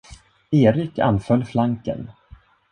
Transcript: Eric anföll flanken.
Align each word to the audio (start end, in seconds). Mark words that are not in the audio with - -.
Eric 0.51 0.99
anföll 0.99 1.45
flanken. 1.45 2.11